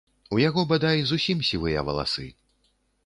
[0.35, 2.27] У яго, бадай, зусім сівыя валасы.